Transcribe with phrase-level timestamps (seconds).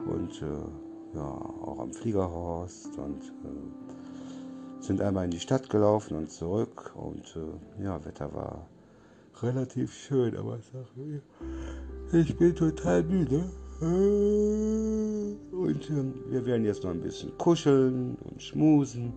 [0.05, 6.31] und äh, ja, auch am Fliegerhorst und äh, sind einmal in die Stadt gelaufen und
[6.31, 7.37] zurück und
[7.81, 8.67] ja, Wetter war
[9.41, 10.71] relativ schön, aber ich
[12.13, 13.49] ich bin total müde.
[15.51, 19.13] Und ähm, wir werden jetzt noch ein bisschen kuscheln und schmusen.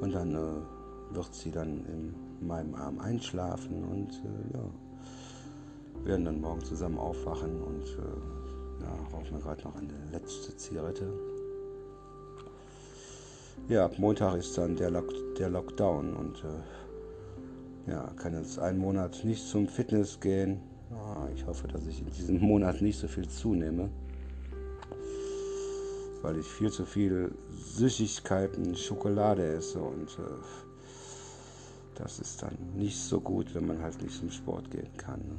[0.00, 6.40] Und dann äh, wird sie dann in meinem Arm einschlafen und äh, ja, werden dann
[6.40, 11.08] morgen zusammen aufwachen und äh, ja, rauchen wir gerade noch eine letzte Zigarette.
[13.68, 18.78] Ja, ab Montag ist dann der, Lock der Lockdown und äh, ja, kann jetzt einen
[18.78, 20.60] Monat nicht zum Fitness gehen
[20.92, 23.90] Ah, ich hoffe, dass ich in diesem Monat nicht so viel zunehme,
[26.26, 27.30] weil ich viel zu viel
[27.76, 30.22] Süßigkeiten, Schokolade esse und äh,
[31.94, 35.20] das ist dann nicht so gut, wenn man halt nicht zum Sport gehen kann.
[35.20, 35.38] Ne?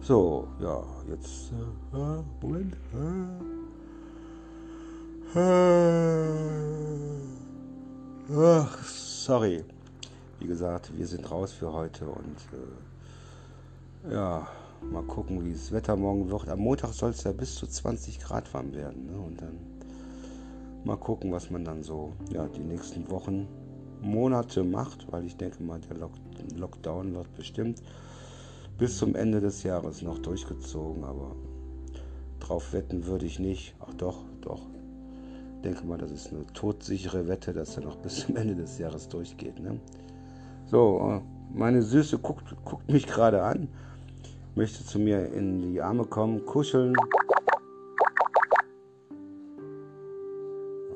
[0.00, 1.50] So, ja, jetzt.
[1.92, 2.76] Äh, Moment.
[8.36, 9.64] Ach, sorry.
[10.38, 12.36] Wie gesagt, wir sind raus für heute und
[14.08, 14.46] äh, ja,
[14.90, 16.48] mal gucken, wie das Wetter morgen wird.
[16.48, 19.06] Am Montag soll es ja bis zu 20 Grad warm werden.
[19.06, 19.18] Ne?
[19.18, 19.58] Und dann
[20.84, 23.48] mal gucken, was man dann so ja, die nächsten Wochen,
[24.00, 26.12] Monate macht, weil ich denke mal, der Lock
[26.56, 27.80] Lockdown wird bestimmt
[28.76, 31.04] bis zum Ende des Jahres noch durchgezogen.
[31.04, 31.36] Aber
[32.40, 33.74] drauf wetten würde ich nicht.
[33.80, 34.62] Ach doch, doch.
[35.56, 38.78] Ich denke mal, das ist eine todsichere Wette, dass er noch bis zum Ende des
[38.78, 39.60] Jahres durchgeht.
[39.60, 39.78] Ne?
[40.66, 43.68] So, äh, meine Süße guckt, guckt mich gerade an
[44.54, 46.94] möchte zu mir in die Arme kommen, kuscheln.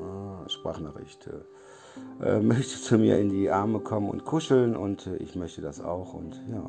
[0.01, 1.31] Ah, Sprachnachricht.
[2.23, 5.81] Äh, möchte zu mir in die Arme kommen und kuscheln und äh, ich möchte das
[5.81, 6.69] auch und ja.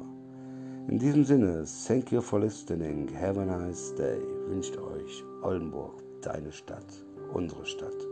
[0.87, 3.09] In diesem Sinne, thank you for listening.
[3.13, 4.21] Have a nice day.
[4.47, 6.85] Wünscht euch Oldenburg, deine Stadt,
[7.33, 8.07] unsere Stadt,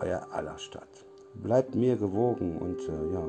[0.00, 1.06] euer aller Stadt.
[1.34, 3.24] Bleibt mir gewogen und äh, ja,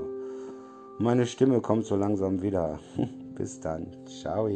[1.00, 2.80] meine Stimme kommt so langsam wieder.
[3.36, 3.88] Bis dann.
[4.08, 4.48] Ciao.